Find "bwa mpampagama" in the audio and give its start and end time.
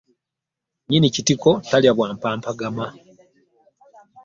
1.95-2.85